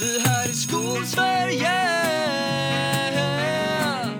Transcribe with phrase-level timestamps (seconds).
[0.00, 1.70] Det här är Skolsverige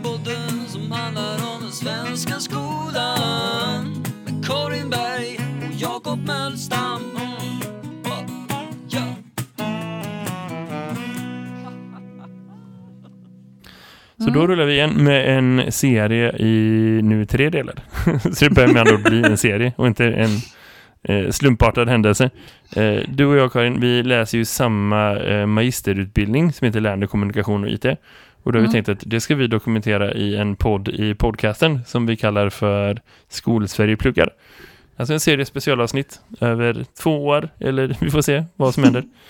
[0.03, 5.39] Podden som handlar om den svenska skolan Med Karin Berg
[5.69, 7.01] och Jakob Mölstam.
[14.19, 17.75] Så då rullar vi igen med en serie i nu tre delar.
[18.35, 20.31] så det börjar med andra ord bli en serie och inte en
[21.03, 22.31] eh, slumpartad händelse.
[22.77, 27.65] Eh, du och jag Karin, vi läser ju samma eh, magisterutbildning som heter Lärande kommunikation
[27.65, 27.87] och IT.
[28.43, 31.85] Och då har vi tänkt att det ska vi dokumentera i en podd i podcasten
[31.87, 34.31] som vi kallar för Skolsverige pluggar.
[34.97, 39.05] Alltså en serie specialavsnitt över två år, eller vi får se vad som händer.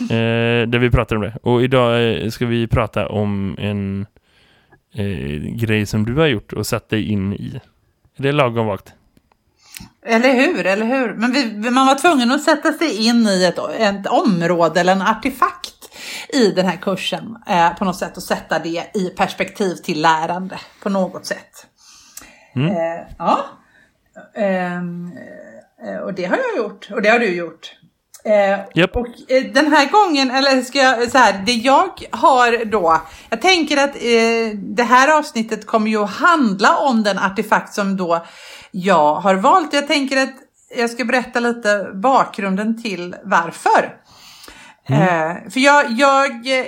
[0.00, 1.36] eh, där vi pratar om det.
[1.42, 4.06] Och idag ska vi prata om en
[4.94, 7.60] eh, grej som du har gjort och satt dig in i.
[8.16, 8.94] Är det lagom vagt?
[10.06, 11.14] Eller hur, eller hur?
[11.14, 15.02] Men vi, man var tvungen att sätta sig in i ett, ett område eller en
[15.02, 15.74] artefakt
[16.28, 20.58] i den här kursen eh, på något sätt och sätta det i perspektiv till lärande
[20.82, 21.66] på något sätt.
[22.54, 22.70] Mm.
[22.70, 23.44] Eh, ja,
[24.34, 25.12] Ehm,
[25.86, 27.72] eh, och det har jag gjort och det har du gjort.
[28.24, 28.96] Eh, Japp.
[28.96, 33.40] Och eh, den här gången, eller ska jag så här, det jag har då, jag
[33.40, 38.26] tänker att eh, det här avsnittet kommer ju att handla om den artefakt som då
[38.70, 39.72] jag har valt.
[39.72, 40.34] Jag tänker att
[40.76, 43.96] jag ska berätta lite bakgrunden till varför.
[44.88, 46.66] Eh, för jag, jag, eh,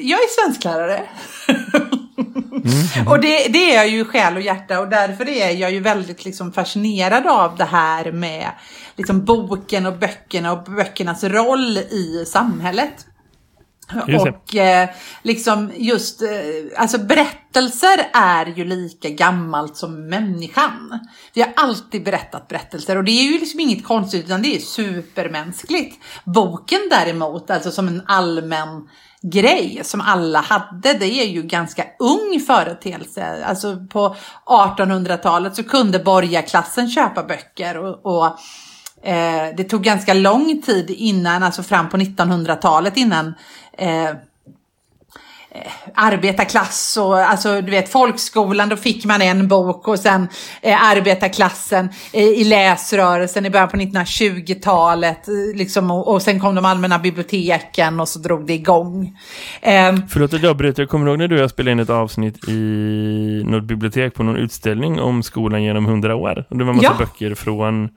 [0.00, 1.02] jag är svensklärare.
[3.06, 6.24] Och det, det är jag ju själ och hjärta och därför är jag ju väldigt
[6.24, 8.50] liksom fascinerad av det här med
[8.96, 13.06] liksom boken och böckerna och böckernas roll i samhället.
[14.08, 14.26] Just.
[14.26, 14.88] Och eh,
[15.22, 16.28] liksom just, eh,
[16.76, 20.98] alltså berättelser är ju lika gammalt som människan.
[21.34, 24.60] Vi har alltid berättat berättelser och det är ju liksom inget konstigt utan det är
[24.60, 25.96] supermänskligt.
[26.24, 28.88] Boken däremot, alltså som en allmän
[29.32, 33.44] grej som alla hade, det är ju ganska ung företeelse.
[33.44, 38.38] Alltså på 1800-talet så kunde borgarklassen köpa böcker och, och
[39.04, 43.34] eh, det tog ganska lång tid innan, alltså fram på 1900-talet innan
[43.78, 44.10] eh,
[45.94, 50.28] arbetarklass och alltså du vet folkskolan då fick man en bok och sen
[50.62, 56.54] eh, arbetarklassen eh, i läsrörelsen i början på 1920-talet eh, liksom, och, och sen kom
[56.54, 59.18] de allmänna biblioteken och så drog det igång.
[59.62, 60.82] Eh, Förlåt att jag avbryter.
[60.82, 64.22] Jag kommer ihåg när du och jag spelade in ett avsnitt i något bibliotek på
[64.22, 66.44] någon utställning om skolan genom hundra år.
[66.50, 67.04] Och det var en massa Ja.
[67.06, 67.88] böcker från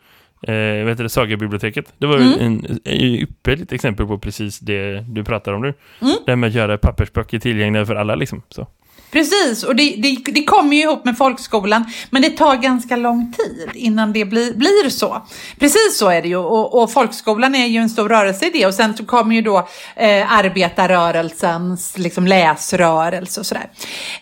[0.42, 0.54] eh,
[0.88, 1.94] heter det, Saga-biblioteket.
[1.98, 2.34] Det var Mm.
[2.40, 5.74] en, en ypperligt exempel på precis det du pratar om nu.
[6.02, 6.14] Mm.
[6.26, 8.42] Det med att göra pappersböcker tillgängliga för alla liksom.
[8.50, 8.68] Så.
[9.12, 13.34] Precis, och det, det, det kommer ju ihop med folkskolan, men det tar ganska lång
[13.34, 15.26] tid innan det blir, blir så.
[15.60, 18.66] Precis så är det ju, och, och folkskolan är ju en stor rörelse i det,
[18.66, 19.58] och sen så kommer ju då
[19.96, 23.70] eh, arbetarrörelsens liksom, läsrörelse och sådär.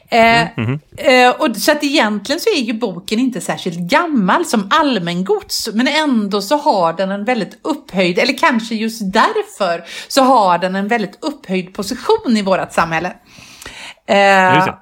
[0.10, 5.70] Eh, eh, och, så att egentligen så är ju boken inte särskilt gammal som allmängods,
[5.74, 10.76] men ändå så har den en väldigt upphöjd, eller kanske just därför så har den
[10.76, 13.14] en väldigt upphöjd position i vårt samhälle.
[14.08, 14.76] Eh,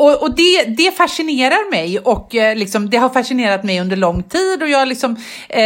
[0.00, 4.22] och, och det, det fascinerar mig och eh, liksom, det har fascinerat mig under lång
[4.22, 5.16] tid och jag liksom,
[5.48, 5.62] eh,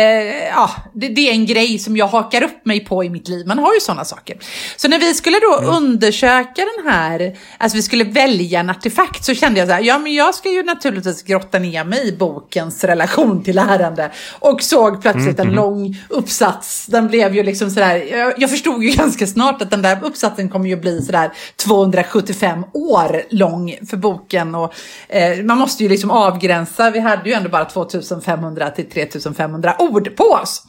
[0.49, 3.47] ja, det, det är en grej som jag hakar upp mig på i mitt liv.
[3.47, 4.37] Man har ju sådana saker.
[4.77, 9.34] Så när vi skulle då undersöka den här, alltså vi skulle välja en artefakt så
[9.34, 12.84] kände jag så här, ja men jag ska ju naturligtvis grotta ner mig i bokens
[12.84, 16.87] relation till lärande och såg plötsligt en lång uppsats.
[16.87, 20.49] Den blev ju liksom sådär, jag, jag förstod ju ganska snart att den där uppsatsen
[20.49, 24.24] kommer ju bli sådär 275 år lång för boken
[24.55, 24.75] och
[25.09, 30.17] eh, man måste ju liksom avgränsa, vi hade ju ändå bara 2500 till 3500 ord
[30.17, 30.62] på oss.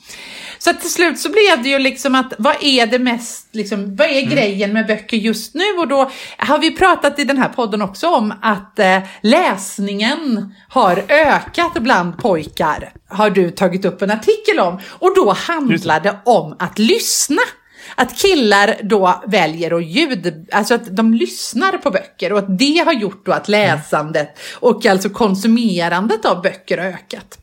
[0.58, 4.08] Så till slut så blev det ju liksom att vad är det mest, liksom, vad
[4.08, 5.64] är grejen med böcker just nu?
[5.80, 11.04] Och då har vi pratat i den här podden också om att eh, läsningen har
[11.10, 12.94] ökat bland pojkar.
[13.08, 14.80] Har du tagit upp en artikel om.
[14.88, 17.42] Och då handlar det om att lyssna.
[17.96, 22.84] Att killar då väljer att ljud, alltså att de lyssnar på böcker och att det
[22.86, 27.38] har gjort då att läsandet och alltså konsumerandet av böcker har ökat.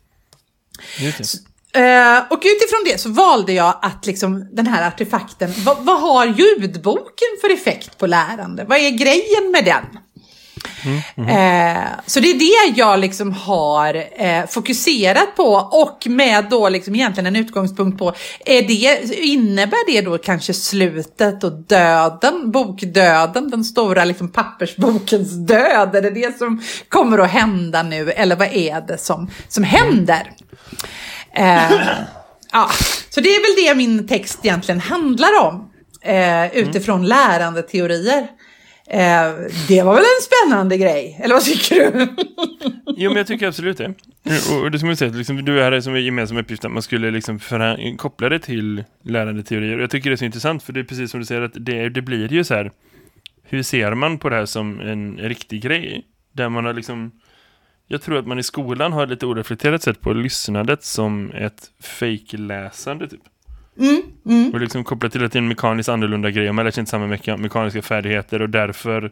[1.75, 6.27] Eh, och utifrån det så valde jag att liksom den här artefakten, vad, vad har
[6.27, 8.65] ljudboken för effekt på lärande?
[8.65, 10.02] Vad är grejen med den?
[11.29, 16.95] Eh, så det är det jag liksom har eh, fokuserat på och med då liksom
[16.95, 18.15] egentligen en utgångspunkt på,
[18.47, 25.95] är det, innebär det då kanske slutet och döden, bokdöden, den stora liksom pappersbokens död?
[25.97, 30.33] Är det det som kommer att hända nu eller vad är det som, som händer?
[31.35, 31.71] Eh,
[32.53, 32.71] ja,
[33.11, 35.69] så det är väl det min text egentligen handlar om.
[36.05, 38.29] eh, utifrån lärandeteorier.
[38.93, 39.33] Eh,
[39.69, 42.09] det var väl en spännande grej, eller vad tycker du?
[42.97, 43.95] Jo, men jag tycker absolut det.
[44.51, 46.83] Och, och det som jag säger, liksom, du hade som en gemensam uppgift att man
[46.83, 47.41] skulle liksom
[47.99, 49.79] koppla det till lärandeteorier.
[49.79, 51.89] Jag tycker det är så intressant, för det är precis som du säger att det,
[51.89, 52.73] det blir ju så här,
[53.43, 56.07] hur ser man på det här som en riktig grej?
[56.33, 57.13] Där man har liksom,
[57.89, 61.71] jag tror att man i skolan har ett lite oreflekterat sätt på lyssnandet som ett
[61.81, 63.21] fake-läsande typ.
[63.79, 64.51] Mm, mm.
[64.53, 66.91] Och liksom kopplat till att det är en mekaniskt annorlunda grej man lär sig inte
[66.91, 69.11] samma meka mekaniska färdigheter och därför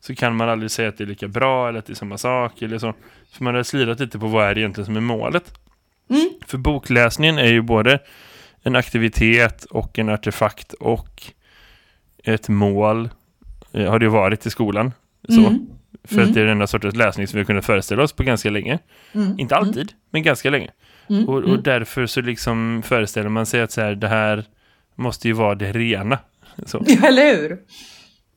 [0.00, 2.18] så kan man aldrig säga att det är lika bra eller att det är samma
[2.18, 2.94] sak eller så.
[3.32, 5.58] För man har slirat lite på vad är det egentligen som är målet.
[6.10, 6.30] Mm.
[6.46, 7.98] För bokläsningen är ju både
[8.62, 11.22] en aktivitet och en artefakt och
[12.24, 13.08] ett mål
[13.72, 14.92] eh, har det ju varit i skolan.
[15.28, 15.40] Så.
[15.40, 15.66] Mm.
[16.04, 18.22] För att det är den enda sortens läsning som vi har kunnat föreställa oss på
[18.22, 18.78] ganska länge.
[19.12, 19.38] Mm.
[19.38, 20.70] Inte alltid, men ganska länge.
[21.10, 21.28] Mm.
[21.28, 21.62] Och, och Mm.
[21.62, 24.44] därför så liksom föreställer man sig att så här, det här
[24.94, 26.18] måste ju vara det rena.
[26.66, 26.84] Så.
[26.86, 27.58] Ja, eller hur?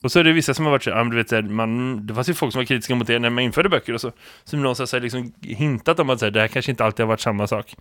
[0.03, 1.41] Och så är det vissa som har varit så här, men du vet, så här,
[1.41, 4.01] man, det fanns ju folk som var kritiska mot det när man införde böcker och
[4.01, 4.11] så.
[4.43, 7.07] Som någonstans har liksom hintat om att så här, det här kanske inte alltid har
[7.07, 7.75] varit samma sak.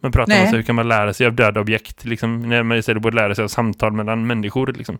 [0.00, 0.46] Man pratar om Nej.
[0.46, 3.16] så här, hur kan man lära sig av döda objekt, liksom, när man istället borde
[3.16, 4.66] lära sig av samtal mellan människor.
[4.72, 4.98] Liksom.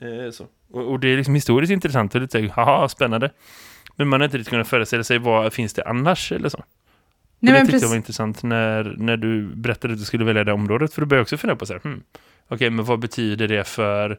[0.00, 0.46] Eh, så.
[0.72, 3.30] Och, och det är liksom historiskt intressant och lite så här, haha, spännande.
[3.96, 6.64] Men man har inte riktigt kunnat föreställa sig vad finns det annars eller så.
[7.40, 10.52] Nej, det tyckte jag var intressant när, när du berättade att du skulle välja det
[10.52, 10.94] området.
[10.94, 12.02] För då började också fundera på så här, hmm,
[12.48, 14.18] okej, men vad betyder det för,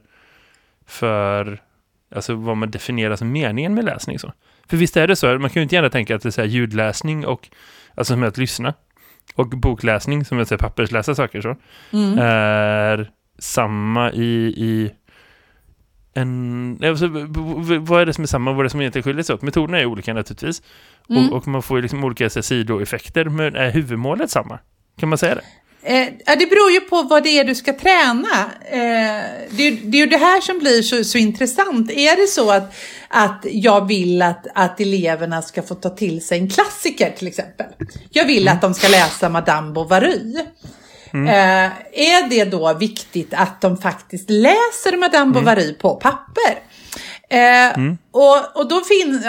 [0.85, 1.61] för
[2.15, 4.33] alltså vad man definierar som meningen med läsning så?
[4.69, 6.41] För visst är det så, man kan ju inte gärna tänka att det är så
[6.41, 7.49] här ljudläsning och,
[7.95, 8.73] alltså som är att lyssna,
[9.35, 11.55] och bokläsning, som är att säga pappersläsa saker så,
[11.91, 12.17] Mm.
[12.19, 14.91] är samma i, i
[16.19, 17.07] en, alltså,
[17.79, 19.41] vad är det som är samma, vad är det som egentligen skiljer sig åt?
[19.41, 20.61] Metoderna är olika naturligtvis.
[21.09, 21.29] Mm.
[21.29, 24.59] Och, och man får ju liksom olika så sidoeffekter, men är huvudmålet samma?
[24.99, 25.41] Kan man säga det?
[25.83, 28.51] Eh, det beror ju på vad det är du ska träna.
[28.71, 31.91] Eh, det, det är ju det här som blir så, så intressant.
[31.91, 32.75] Är det så att,
[33.07, 37.65] att jag vill att, att eleverna ska få ta till sig en klassiker till exempel.
[38.09, 40.35] Jag vill att de ska läsa Madame Bovary.
[41.13, 46.69] Eh, är det då viktigt att de faktiskt läser Madame Bovary på papper?
[47.31, 48.75] Eh, och, och då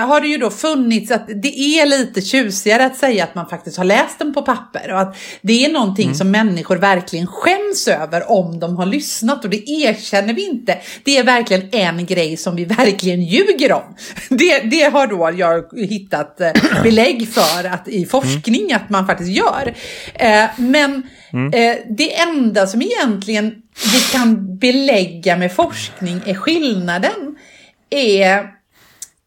[0.01, 3.77] har det ju då funnits att det är lite tjusigare att säga att man faktiskt
[3.77, 8.31] har läst den på papper och att det är någonting som människor verkligen skäms över
[8.31, 10.79] om de har lyssnat och det erkänner vi inte.
[11.05, 13.97] Det är verkligen en grej som vi verkligen ljuger om.
[14.29, 16.53] Det, det har då jag hittat eh,
[16.83, 19.75] belägg för att i forskning att man faktiskt gör.
[20.15, 21.55] Eh, men Mm.
[21.55, 23.63] eh, det enda som egentligen
[23.93, 27.37] vi kan belägga med forskning är skillnaden
[27.91, 28.49] är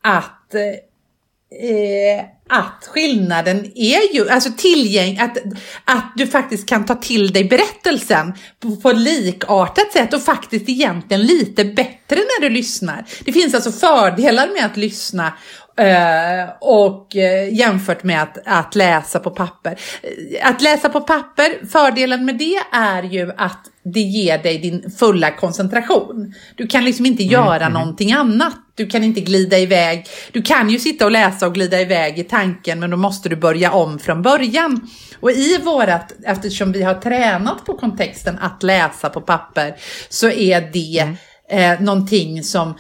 [0.02, 5.38] att, eh, att skillnaden är ju, alltså tillgäng, att,
[5.86, 11.22] att du faktiskt kan ta till dig berättelsen på, på likartat sätt och faktiskt egentligen
[11.26, 13.06] lite bättre när du lyssnar.
[13.26, 15.34] Det finns alltså fördelar med att lyssna
[15.78, 19.80] eh, och eh, jämfört med att, att läsa på papper.
[20.02, 24.92] Eh, Att läsa på papper, fördelen med det är ju att det ger dig din
[25.00, 26.34] fulla koncentration.
[26.56, 28.56] Du kan liksom inte göra någonting annat.
[28.76, 30.06] Du kan inte glida iväg.
[30.32, 33.36] Du kan ju sitta och läsa och glida iväg i tanken men då måste du
[33.36, 34.90] börja om från början.
[35.20, 39.76] Och i vårat, eftersom vi har tränat på kontexten att läsa på papper
[40.10, 41.16] så är det
[41.50, 42.74] eh, någonting som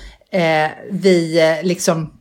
[0.91, 2.13] vi liksom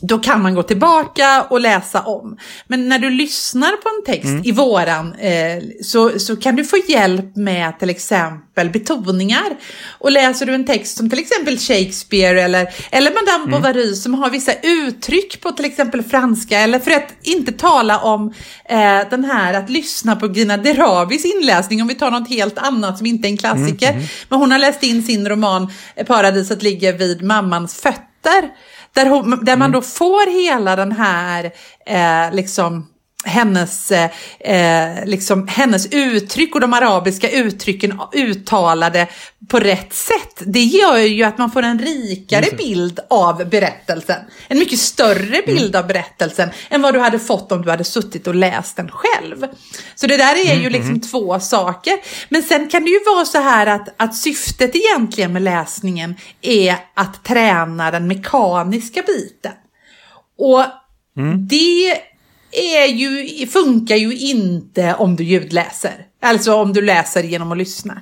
[0.00, 2.36] då kan man gå tillbaka och läsa om.
[2.66, 6.76] Men när du lyssnar på en text i våran eh, så, så kan du få
[6.88, 9.56] hjälp med till exempel betoningar.
[9.98, 14.30] Och läser du en text som till exempel Shakespeare eller, eller Madame Bovary som har
[14.30, 18.34] vissa uttryck på till exempel franska eller för att inte tala om
[18.64, 22.98] eh, den här att lyssna på Gina Derabis inläsning om vi tar något helt annat
[22.98, 23.92] som inte är en klassiker.
[24.28, 28.50] Men hon har läst in sin roman eh, Paradiset ligger vid mammans fötter.
[28.94, 31.52] Där, hon, där man då får hela den här,
[31.86, 32.86] eh, liksom,
[33.24, 39.08] hennes, eh, liksom, hennes uttryck och de arabiska uttrycken uttalade
[39.48, 40.42] på rätt sätt.
[40.46, 44.20] Det gör ju att man får en rikare bild av berättelsen.
[44.48, 48.26] En mycket större bild av berättelsen än vad du hade fått om du hade suttit
[48.26, 49.46] och läst den själv.
[49.94, 51.94] Så det där är ju liksom två saker.
[52.28, 56.76] Men sen kan det ju vara så här att, att syftet egentligen med läsningen är
[56.94, 59.52] att träna den mekaniska biten.
[60.38, 60.64] Och
[61.48, 61.98] det
[62.54, 66.06] är ju, funkar ju inte om du ljudläser.
[66.22, 68.00] Alltså om du läser genom att lyssna.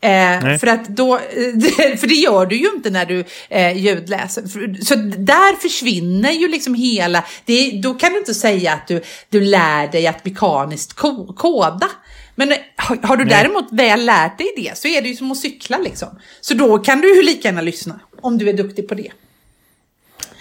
[0.00, 1.18] Eh, för att då,
[1.98, 4.42] för det gör du ju inte när du eh, ljudläser.
[4.84, 9.40] Så där försvinner ju liksom hela, det, då kan du inte säga att du, du
[9.40, 11.88] lär dig att mekaniskt ko- koda.
[12.34, 13.34] Men har, har du Nej.
[13.42, 16.08] däremot väl lärt dig det så är det ju som att cykla liksom.
[16.40, 19.12] Så då kan du ju lika gärna lyssna, om du är duktig på det.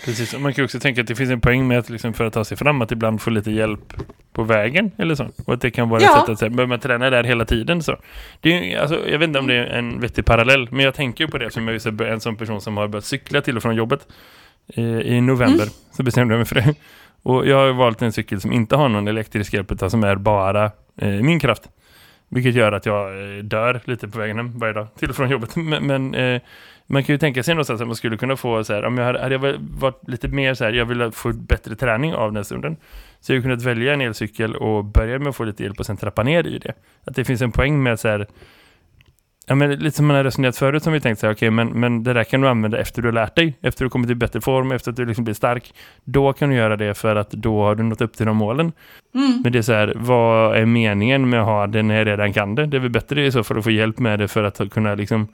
[0.05, 2.25] Precis, och man kan också tänka att det finns en poäng med att liksom för
[2.25, 3.93] att ta sig fram att ibland få lite hjälp
[4.34, 5.27] på vägen eller så.
[5.46, 6.08] Och att det kan vara Ja.
[6.13, 7.98] ett sätt att säga, behöver man träna där hela tiden så.
[8.41, 11.24] Det är, alltså, jag vet inte om det är en vettig parallell, men jag tänker
[11.24, 13.62] ju på det som jag är en sån person som har börjat cykla till och
[13.63, 14.08] från jobbet.
[14.75, 16.74] Eh, I november så bestämde jag mig för det.
[17.24, 20.15] Och jag har valt en cykel som inte har någon elektrisk hjälp utan som är
[20.15, 20.65] bara
[20.98, 21.63] eh, min kraft.
[22.29, 25.29] Vilket gör att jag eh, dör lite på vägen hem varje dag till och från
[25.29, 25.55] jobbet.
[25.55, 26.41] Men, men eh,
[26.91, 29.05] man kan ju tänka sig någonstans att man skulle kunna få så här, om jag
[29.05, 32.45] hade, hade jag varit lite mer så här, jag vill få bättre träning av den
[32.45, 32.77] stunden.
[33.19, 35.86] Så jag hade kunnat välja en elcykel och börja med att få lite hjälp och
[35.86, 36.74] sen trappa ner i det.
[37.05, 38.27] Att det finns en poäng med så här,
[39.48, 41.67] ja men lite som man har resonerat förut som vi tänkt så här, okej men,
[41.67, 44.15] men det där kan du använda efter du har lärt dig, efter du kommit i
[44.15, 45.74] bättre form, efter att du liksom blir stark.
[46.03, 48.71] Då kan du göra det för att då har du nått upp till de målen.
[49.15, 49.41] Mm.
[49.43, 52.33] Men det är så här, vad är meningen med att ha det när jag redan
[52.33, 52.65] kan det?
[52.65, 54.95] Det är väl bättre i så fall att få hjälp med det för att kunna
[54.95, 55.27] liksom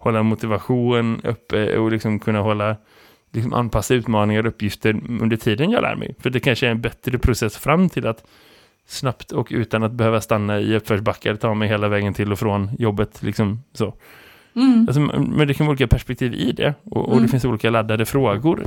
[0.00, 2.76] hålla motivation uppe och liksom kunna hålla
[3.32, 6.14] liksom anpassa utmaningar och uppgifter under tiden jag lär mig.
[6.18, 8.24] För det kanske är en bättre process fram till att
[8.86, 12.70] snabbt och utan att behöva stanna i uppförsbackar ta mig hela vägen till och från
[12.78, 13.22] jobbet.
[13.22, 13.94] Liksom så.
[14.56, 14.86] Mm.
[14.88, 16.74] Alltså, men det kan vara olika perspektiv i det.
[16.84, 18.64] Och, och det finns olika laddade frågor.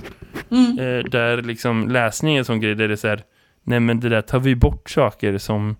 [0.51, 0.79] Mm.
[0.79, 3.21] Eh, där liksom läsning är en sån grej där det är så här,
[3.63, 5.75] nej men det där tar vi bort saker som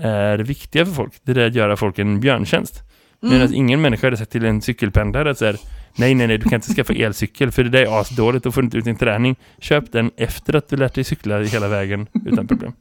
[0.00, 1.12] är viktiga för folk.
[1.22, 2.82] Det där att göra folk en björntjänst.
[3.20, 3.54] Medan Mm.
[3.54, 5.56] ingen människa hade sagt till en cykelpendlare att så här,
[5.96, 8.64] nej nej nej du kan inte skaffa elcykel för det där är asdåligt och får
[8.64, 9.36] inte ut din träning.
[9.60, 12.72] Köp den efter att du lärt dig cykla hela vägen utan problem.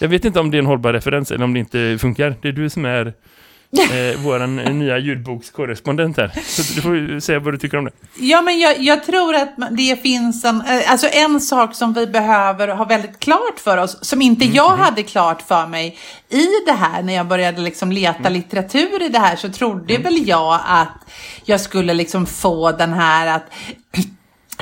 [0.00, 2.34] Jag vet inte om det är en hållbar referens eller om det inte funkar.
[2.42, 3.12] Det är du som är
[3.78, 6.32] eh, våran nya ljudbokskorrespondent här.
[6.44, 7.90] Så du får säga vad du tycker om det.
[8.14, 12.06] Ja, men jag, jag tror att det finns en, eh, alltså en sak som vi
[12.06, 15.98] behöver ha väldigt klart för oss, som inte jag hade klart för mig
[16.28, 20.28] i det här, när jag började liksom leta litteratur i det här, så trodde väl
[20.28, 21.10] jag att
[21.44, 23.52] jag skulle liksom få den här att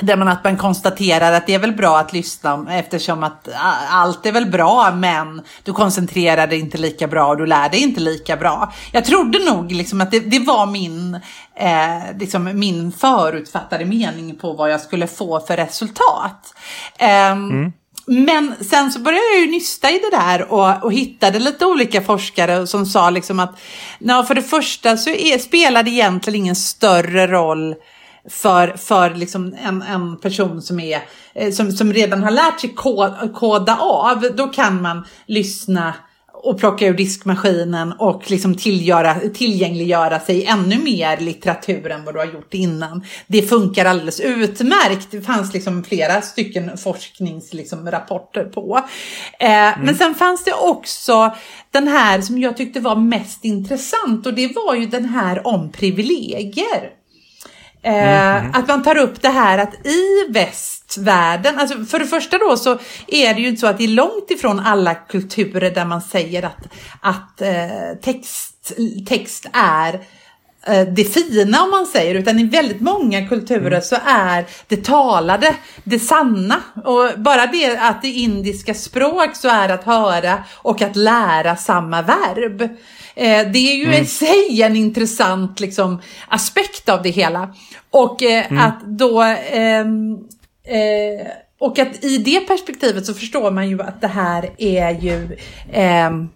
[0.01, 3.49] där man, att man konstaterar att det är väl bra att lyssna eftersom att
[3.89, 7.79] allt är väl bra men du koncentrerar dig inte lika bra och du lär dig
[7.79, 8.73] inte lika bra.
[8.91, 11.19] Jag trodde nog liksom att det, det var min,
[11.55, 16.53] eh, liksom min förutfattade mening på vad jag skulle få för resultat.
[16.97, 17.71] Ehm,
[18.05, 22.01] Men sen så började jag ju nysta i det där och, och hittade lite olika
[22.01, 23.59] forskare som sa liksom att
[24.27, 27.75] för det första så är, spelar det egentligen ingen större roll
[28.29, 31.01] för, för liksom en, en person som, är,
[31.33, 34.21] eh, som, som redan har lärt sig koda, koda av.
[34.35, 35.93] Då kan man lyssna
[36.43, 42.19] och plocka ur diskmaskinen och liksom tillgöra, tillgängliggöra sig ännu mer litteratur än vad du
[42.19, 43.05] har gjort innan.
[43.27, 45.07] Det funkar alldeles utmärkt.
[45.11, 48.77] Det fanns liksom flera stycken forskningsrapporter liksom, rapporter på.
[49.39, 49.49] Eh,
[49.83, 51.35] Men sen fanns det också
[51.71, 55.71] den här som jag tyckte var mest intressant och det var ju den här om
[55.71, 57.00] privilegier.
[57.83, 62.57] Eh, Att man tar upp det här att i västvärlden, alltså för det första då
[62.57, 66.01] så är det ju inte så att det är långt ifrån alla kulturer där man
[66.01, 66.67] säger att,
[67.01, 68.73] att eh, text,
[69.07, 69.93] text är
[70.67, 75.55] eh, det fina om man säger, utan i väldigt många kulturer så är det talade
[75.83, 76.55] det sanna.
[76.85, 82.01] Och bara det att i indiska språk så är att höra och att lära samma
[82.01, 82.69] verb.
[83.15, 87.53] Eh, det är ju i sig en intressant liksom, aspekt av det hela.
[87.89, 90.17] Och eh, att då ehm,
[90.63, 91.27] eh,
[91.59, 95.37] och att i det perspektivet så förstår man ju att det här är ju
[95.73, 96.29] ehm,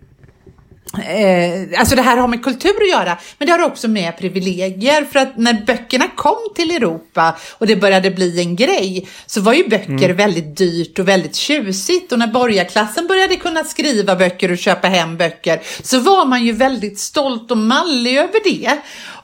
[0.99, 5.05] Eh, alltså det här har med kultur att göra, men det har också med privilegier.
[5.05, 9.53] För att när böckerna kom till Europa och det började bli en grej, så var
[9.53, 12.11] ju böcker väldigt dyrt och väldigt tjusigt.
[12.11, 16.51] Och när borgarklassen började kunna skriva böcker och köpa hem böcker, så var man ju
[16.51, 18.77] väldigt stolt och mallig över det.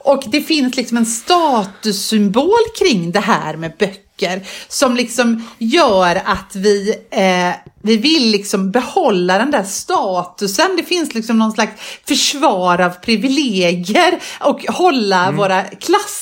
[0.03, 4.10] Och det finns liksom en statussymbol kring det här med böcker
[4.67, 10.75] som liksom gör att vi, eh, vi vill liksom behålla den där statusen.
[10.77, 11.71] Det finns liksom någon slags
[12.07, 16.20] försvar av privilegier och hålla våra klasser.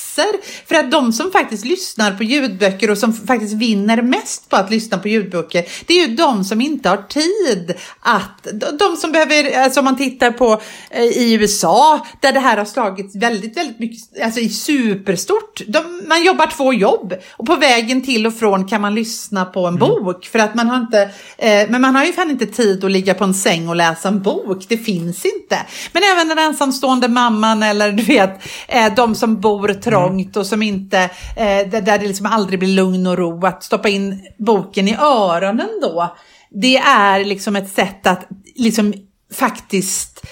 [0.67, 4.71] För att de som faktiskt lyssnar på ljudböcker och som faktiskt vinner mest på att
[4.71, 8.47] lyssna på ljudböcker, det är ju de som inte har tid att,
[8.79, 12.65] de som behöver, alltså om man tittar på eh, i USA, där det här har
[12.65, 15.61] slagits väldigt, väldigt mycket, alltså i superstort.
[15.67, 19.67] De, man jobbar två jobb och på vägen till och från kan man lyssna på
[19.67, 21.01] en bok för att man har inte,
[21.37, 24.07] eh, men man har ju fan inte tid att ligga på en säng och läsa
[24.07, 25.57] en bok, det finns inte.
[25.91, 30.61] Men även den ensamstående mamman eller du vet, eh, de som bor trångt och som
[30.61, 30.97] inte,
[31.35, 35.69] eh, där det liksom aldrig blir lugn och ro, att stoppa in boken i öronen
[35.81, 36.15] då,
[36.49, 38.93] det är liksom ett sätt att liksom
[39.33, 40.25] faktiskt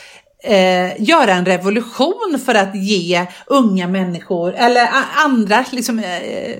[0.44, 4.90] eh, göra en revolution för att ge unga människor eller
[5.26, 6.56] andra liksom, eh,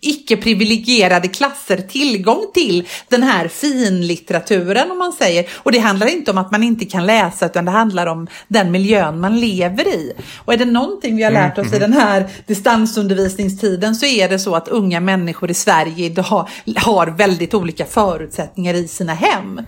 [0.00, 5.48] icke-privilegierade klasser tillgång till den här finlitteraturen om man säger.
[5.54, 8.70] Och det handlar inte om att man inte kan läsa utan det handlar om den
[8.70, 10.12] miljön man lever i.
[10.44, 14.38] Och är det någonting vi har lärt oss i den här distansundervisningstiden så är det
[14.38, 19.60] så att unga människor i Sverige idag har väldigt olika förutsättningar i sina hem.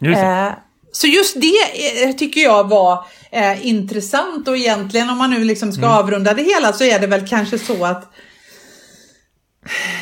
[0.00, 0.18] Just.
[0.18, 0.48] Eh,
[0.92, 5.72] så just det eh, tycker jag var eh, intressant och egentligen om man nu liksom
[5.72, 8.12] ska avrunda det hela så är det väl kanske så att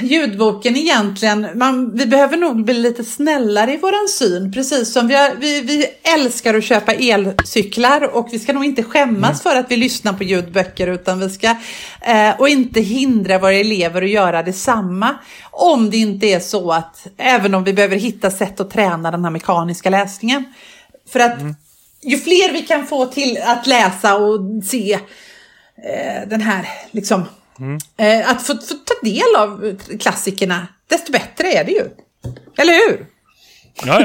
[0.00, 5.14] ljudboken egentligen, man, vi behöver nog bli lite snällare i våran syn, precis som vi,
[5.14, 9.70] har, vi, vi älskar att köpa elcyklar och vi ska nog inte skämmas för att
[9.70, 11.46] vi lyssnar på ljudböcker utan vi ska,
[12.00, 15.14] eh, och inte hindra våra elever att göra detsamma.
[15.50, 19.24] Om det inte är så att, även om vi behöver hitta sätt att träna den
[19.24, 20.44] här mekaniska läsningen.
[21.08, 21.38] För att
[22.02, 27.24] ju fler vi kan få till att läsa och se eh, den här, liksom,
[27.96, 31.84] eh, att få, få ta del av klassikerna, desto bättre är det ju.
[32.56, 33.06] Eller hur?
[33.84, 34.00] Ja,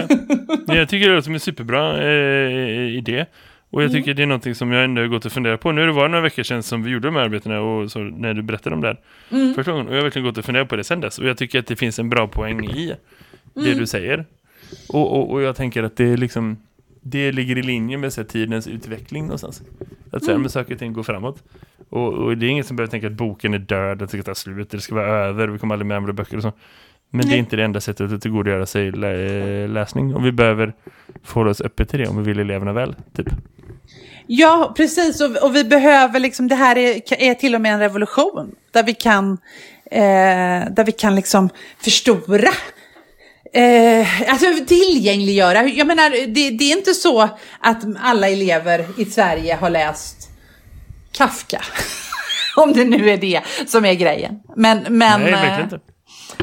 [0.68, 0.76] ja.
[0.76, 3.26] Jag tycker det låter som en superbra eh, idé.
[3.70, 5.72] Och jag tycker det är någonting som jag ändå har gått och funderat på.
[5.72, 8.34] Nu har det några veckor sedan som vi gjorde de här arbetena och så när
[8.34, 9.88] du berättade om det här första gången.
[9.88, 11.20] Och jag har verkligen gått och funderat på det sedan dess.
[11.20, 12.96] Och jag tycker att det finns en bra poäng i
[13.54, 14.26] det du säger.
[14.90, 16.58] Och, och, och jag tänker att det är liksom
[17.02, 19.62] det ligger i linje med så här, tidens utveckling någonstans.
[20.12, 21.44] Att säga, men saker och ting går framåt.
[21.90, 24.24] Och, och det är inget som behöver tänka att boken är död, att det ska
[24.24, 26.52] ta slut, det ska vara över, vi kommer aldrig med andra böcker och så.
[27.10, 27.40] Men det är Nej.
[27.40, 30.16] inte det enda sättet att tillgodogöra sig lä läsning.
[30.16, 30.74] Och vi behöver
[31.24, 33.28] förhålla oss öppet till det om vi vill eleverna väl, typ.
[34.28, 35.22] Ja, precis.
[35.22, 38.56] Och, och vi behöver liksom, det här är, är till och med en revolution.
[38.72, 39.38] Där vi kan,
[39.86, 41.50] eh, där vi kan liksom
[41.84, 42.50] förstora.
[43.54, 45.64] Eh, alltså tillgängliggöra.
[45.64, 47.22] Jag menar, det, det är inte så
[47.60, 50.30] att alla elever i Sverige har läst
[51.12, 51.62] Kafka.
[52.56, 54.40] Om det nu är det som är grejen.
[54.56, 55.80] Men, men, Nej, eh, verkligen inte.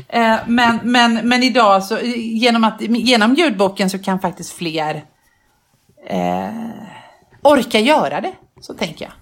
[0.09, 5.05] Eh, men, men, men idag så genom, att, genom ljudboken så kan faktiskt fler
[6.09, 6.49] eh,
[7.43, 8.33] orka göra det.
[8.61, 9.13] Så tänker jag.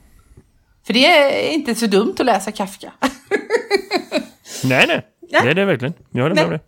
[0.87, 2.93] För det är inte så dumt att läsa Kafka.
[4.65, 5.07] Nej, nej.
[5.29, 5.43] Ja.
[5.45, 5.95] Nej, det är verkligen.
[6.11, 6.61] Jag håller med om det.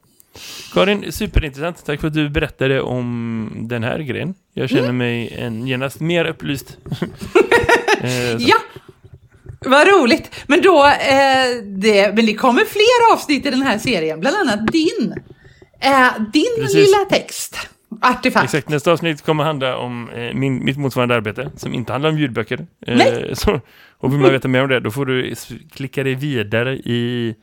[0.74, 1.84] Karin, superintressant.
[1.86, 4.34] Tack för att du berättade om den här grejen.
[4.54, 4.96] Jag känner Mm.
[4.96, 6.76] mig en, genast mer upplyst.
[8.00, 8.56] eh, ja,
[9.60, 10.30] vad roligt.
[10.46, 14.20] Men då, eh, det, men det kommer fler avsnitt i den här serien.
[14.20, 15.14] Bland annat din.
[15.80, 16.74] Eh, din Precis.
[16.74, 17.56] lilla text.
[18.02, 18.44] Artefakt.
[18.44, 22.18] Exakt, nästa avsnitt kommer handla om eh, min, mitt motsvarande arbete som inte handlar om
[22.18, 22.66] ljudböcker.
[22.86, 23.30] Eh, Nej.
[23.34, 23.60] så,
[23.98, 25.34] och vill man veta mer om det, då får du
[25.72, 27.34] klicka dig vidare i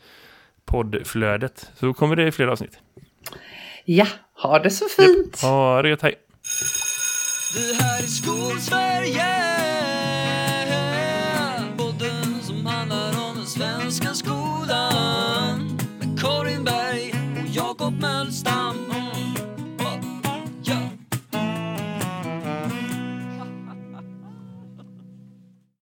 [0.65, 1.69] poddflödet.
[1.79, 2.79] Så kommer det fler avsnitt.
[3.85, 5.41] Ja, ha det så fint.
[5.41, 6.15] Ha det gött, hej!
[7.55, 9.44] Det här är Skolsverige